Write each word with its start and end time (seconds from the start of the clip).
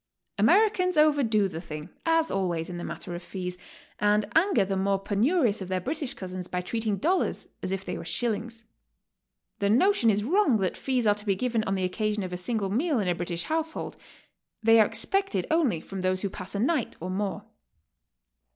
Americans 0.39 0.97
overdo 0.97 1.47
the 1.47 1.61
thing, 1.61 1.87
as 2.07 2.31
always 2.31 2.71
in 2.71 2.77
the 2.79 2.83
matter 2.83 3.13
of 3.13 3.21
kes. 3.23 3.55
174 3.99 3.99
GOING 3.99 4.15
ABROAD? 4.15 4.23
and 4.23 4.33
anger 4.35 4.65
the 4.65 4.75
more 4.75 4.97
penurious 4.97 5.61
of 5.61 5.67
their 5.67 5.79
British 5.79 6.15
cousins 6.15 6.47
by 6.47 6.59
treating 6.59 6.97
dollars 6.97 7.47
as 7.61 7.69
if 7.69 7.85
they 7.85 7.99
were 7.99 8.03
shillings. 8.03 8.65
The 9.59 9.69
notion 9.69 10.09
is 10.09 10.23
wrong 10.23 10.57
that 10.57 10.75
fees 10.75 11.05
are 11.05 11.13
to 11.13 11.25
be 11.27 11.35
given 11.35 11.63
on 11.65 11.75
the 11.75 11.83
occasion 11.85 12.23
oI 12.23 12.29
a 12.31 12.37
single 12.37 12.71
meal 12.71 12.99
in 12.99 13.09
a 13.09 13.13
British 13.13 13.43
household; 13.43 13.95
they 14.63 14.79
are 14.79 14.87
expected 14.87 15.45
only 15.51 15.79
from 15.79 16.01
those 16.01 16.21
who 16.21 16.31
pass 16.31 16.55
a 16.55 16.59
night 16.59 16.97
or 16.99 17.11
more. 17.11 17.45